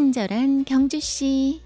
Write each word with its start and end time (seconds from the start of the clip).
친절한 0.00 0.64
경주 0.64 0.98
씨. 0.98 1.60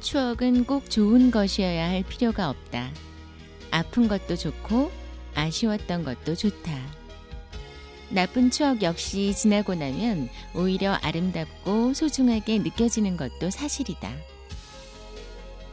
추억은 0.00 0.64
꼭 0.64 0.90
좋은 0.90 1.30
것이어야 1.30 1.88
할 1.88 2.02
필요가 2.02 2.50
없다. 2.50 2.90
아픈 3.70 4.08
것도 4.08 4.36
좋고 4.36 4.92
아쉬웠던 5.34 6.04
것도 6.04 6.34
좋다. 6.34 6.70
나쁜 8.10 8.50
추억 8.50 8.82
역시 8.82 9.34
지나고 9.34 9.74
나면 9.74 10.28
오히려 10.54 10.92
아름답고 11.00 11.94
소중하게 11.94 12.58
느껴지는 12.58 13.16
것도 13.16 13.48
사실이다. 13.48 14.31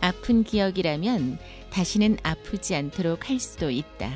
아픈 0.02 0.44
기억이라면 0.44 1.38
다시는 1.72 2.18
아프지 2.24 2.76
않도록 2.76 3.30
할 3.30 3.40
수도 3.40 3.70
있다. 3.70 4.12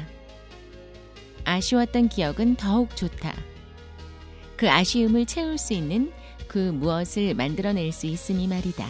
아쉬웠던 1.45 2.09
기억은 2.09 2.55
더욱 2.55 2.95
좋다. 2.95 3.33
그 4.55 4.69
아쉬움을 4.69 5.25
채울 5.25 5.57
수 5.57 5.73
있는 5.73 6.11
그 6.47 6.57
무엇을 6.57 7.33
만들어낼 7.33 7.91
수 7.91 8.07
있으니 8.07 8.47
말이다. 8.47 8.87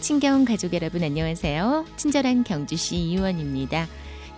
친경 0.00 0.44
가족 0.44 0.74
여러분 0.74 1.02
안녕하세요. 1.02 1.86
친절한 1.96 2.44
경주시 2.44 2.96
이원입니다. 2.96 3.86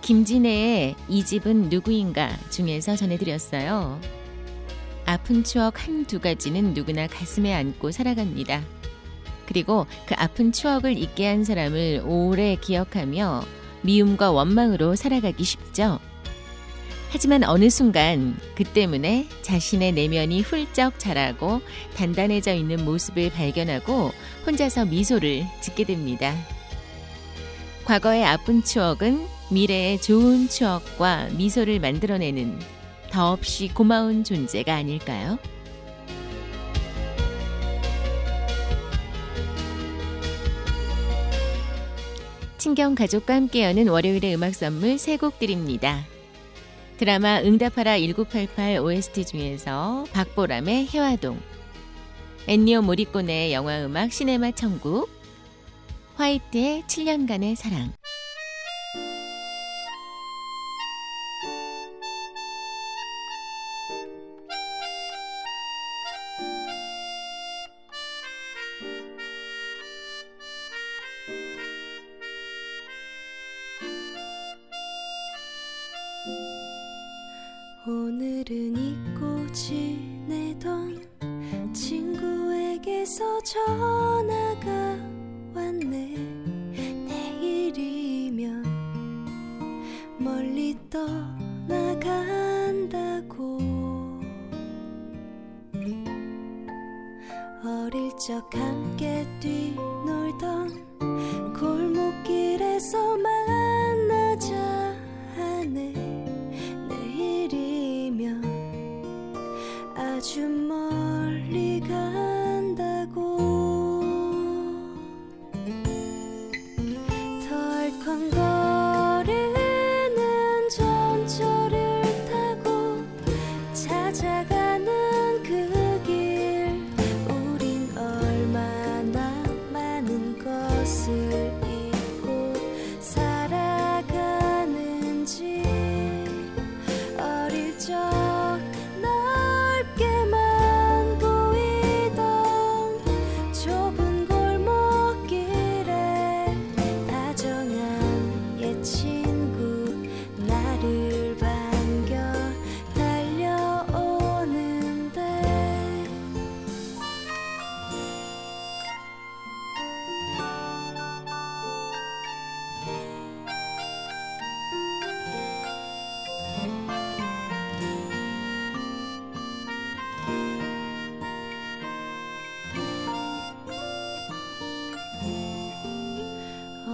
김진애의 0.05 0.93
이 1.09 1.25
집은 1.25 1.69
누구인가 1.69 2.29
중에서 2.51 2.95
전해드렸어요. 2.95 3.99
아픈 5.07 5.43
추억 5.43 5.83
한 5.83 6.05
두 6.05 6.19
가지는 6.19 6.75
누구나 6.75 7.07
가슴에 7.07 7.51
안고 7.51 7.91
살아갑니다. 7.91 8.61
그리고 9.47 9.87
그 10.05 10.13
아픈 10.15 10.51
추억을 10.51 10.95
잊게 10.95 11.25
한 11.25 11.43
사람을 11.43 12.03
오래 12.05 12.55
기억하며 12.55 13.43
미움과 13.81 14.29
원망으로 14.29 14.95
살아가기 14.95 15.43
쉽죠. 15.43 15.97
하지만 17.09 17.43
어느 17.43 17.71
순간 17.71 18.37
그 18.53 18.63
때문에 18.63 19.27
자신의 19.41 19.93
내면이 19.93 20.41
훌쩍 20.41 20.99
자라고 20.99 21.61
단단해져 21.97 22.53
있는 22.53 22.85
모습을 22.85 23.31
발견하고 23.31 24.11
혼자서 24.45 24.85
미소를 24.85 25.45
짓게 25.61 25.85
됩니다. 25.85 26.35
과거의 27.85 28.23
아픈 28.23 28.63
추억은 28.63 29.33
미래의 29.51 30.01
좋은 30.01 30.49
추억과 30.49 31.29
미소를 31.37 31.79
만들어내는 31.79 32.59
더없이 33.11 33.67
고마운 33.69 34.23
존재가 34.23 34.73
아닐까요? 34.73 35.37
친경 42.57 42.95
가족과 42.95 43.35
함께 43.35 43.63
여는 43.63 43.87
월요일의 43.89 44.35
음악 44.35 44.55
선물 44.55 44.97
세 44.97 45.17
곡 45.17 45.37
드립니다. 45.39 46.03
드라마 46.97 47.39
응답하라 47.41 47.99
1988 47.99 48.79
OST 48.79 49.25
중에서 49.25 50.05
박보람의 50.13 50.87
해화동, 50.87 51.39
엔니오 52.47 52.81
모리꼬네의 52.81 53.53
영화 53.53 53.83
음악 53.85 54.11
시네마 54.11 54.51
천국, 54.51 55.09
화이트의 56.15 56.83
7년간의 56.87 57.55
사랑. 57.55 57.91
친구에게서 83.25 83.41
전화가 83.41 84.69
왔네. 85.53 86.15
내일이면 87.07 88.63
멀리 90.19 90.77
떠나간다고. 90.89 91.75
어릴 97.63 98.11
적 98.17 98.53
함께 98.53 99.25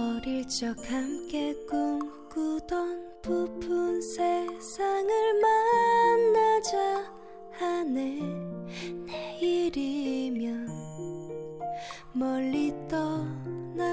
어릴 0.02 0.46
적 0.48 0.76
함께 0.90 1.54
꿈꾸던 1.68 3.22
부푼 3.22 4.02
세상을 4.02 5.40
만나자 5.40 7.04
하네. 7.52 8.18
내일이면 9.06 10.66
멀리 12.12 12.74
떠나간다고. 12.88 13.92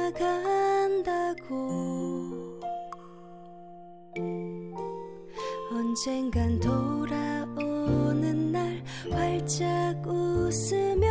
언젠간 5.71 6.59
돌아오는 6.59 8.51
날 8.51 8.83
활짝 9.11 10.03
웃으며 10.07 11.08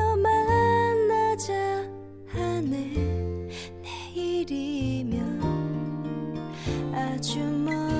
아주 6.92 7.38
멀 7.40 7.97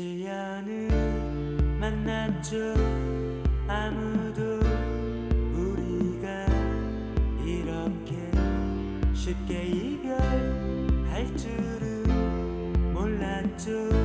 실연을 0.00 0.88
만났죠 1.78 2.56
아무도 3.68 4.40
우리가 5.52 6.46
이렇게 7.44 8.16
쉽게 9.12 9.66
이별할 9.66 11.36
줄은 11.36 12.94
몰랐죠. 12.94 13.99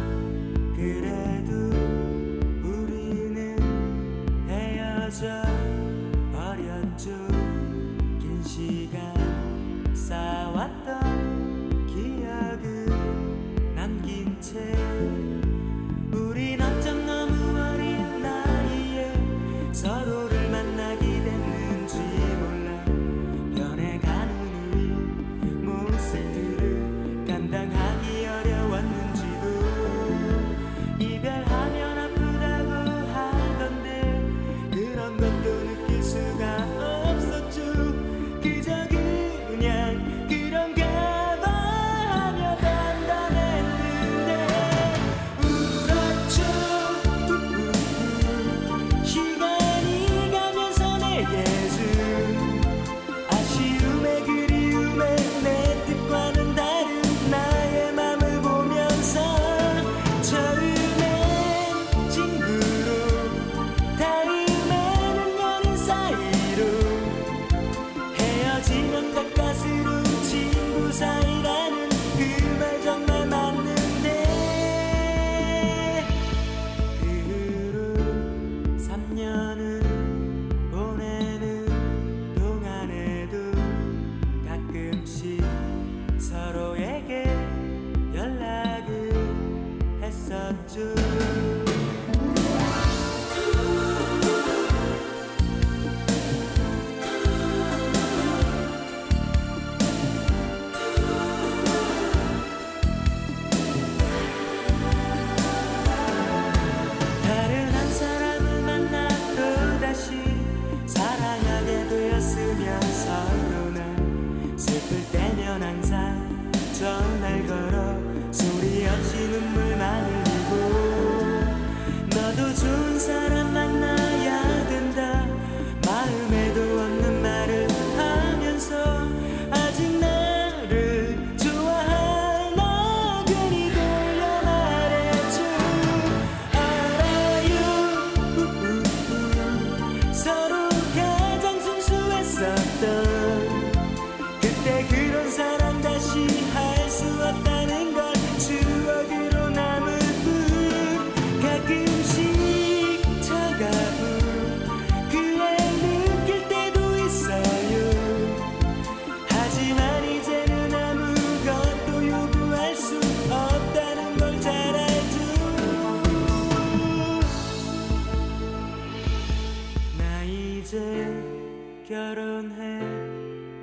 결혼해 171.88 172.80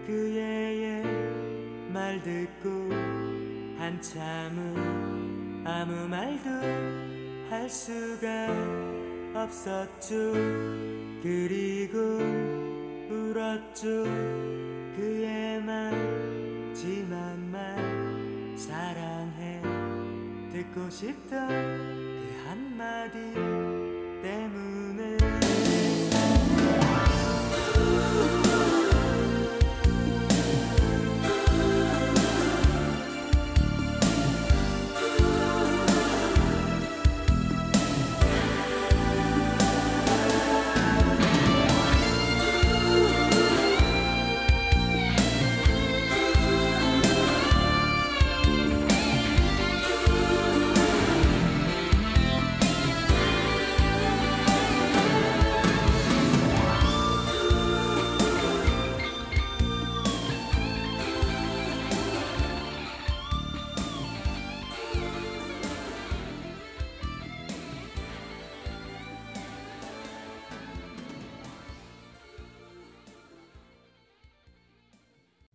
그 0.06 0.38
애의 0.38 1.02
말 1.92 2.22
듣고 2.22 2.88
한참은 3.76 5.66
아무 5.66 6.06
말도 6.06 6.48
할 7.50 7.68
수가 7.68 8.46
없었죠. 9.34 10.32
그리고 11.20 11.98
울었죠. 13.10 14.04
그의 14.96 15.60
마지막 15.62 17.36
말 17.50 17.76
사랑해 18.56 19.60
듣고 20.52 20.88
싶던 20.88 21.48
그 21.48 22.42
한마디. 22.46 23.91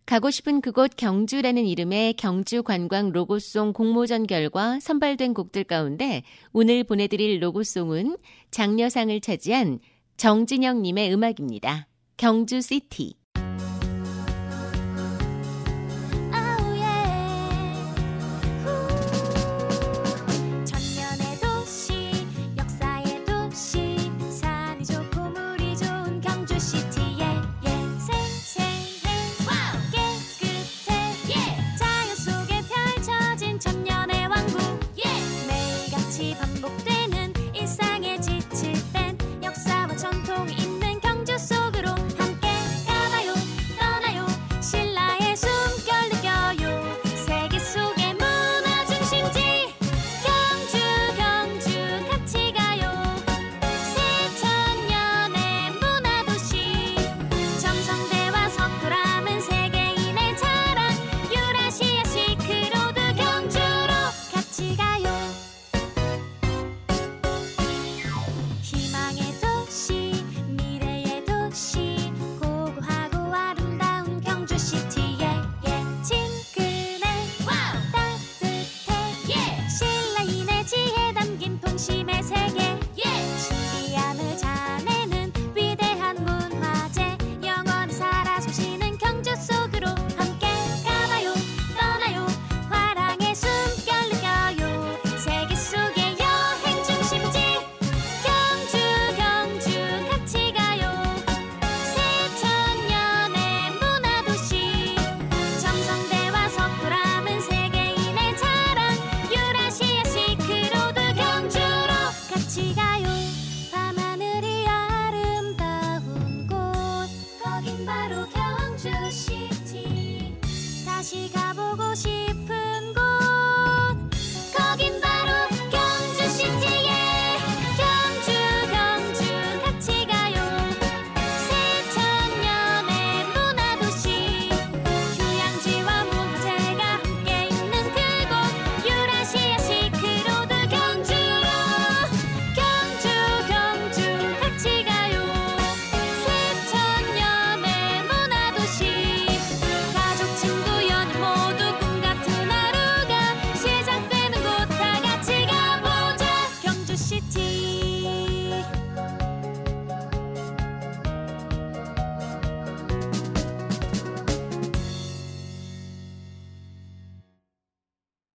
가고 0.07 0.31
싶은 0.31 0.61
그곳 0.61 0.95
경주라는 0.95 1.65
이름의 1.65 2.13
경주 2.13 2.63
관광 2.63 3.11
로고송 3.11 3.73
공모전 3.73 4.25
결과 4.25 4.79
선발된 4.79 5.33
곡들 5.33 5.65
가운데 5.65 6.23
오늘 6.53 6.85
보내드릴 6.85 7.43
로고송은 7.43 8.15
장려상을 8.49 9.19
차지한 9.19 9.79
정진영님의 10.15 11.13
음악입니다. 11.13 11.89
경주 12.15 12.61
시티. 12.61 13.15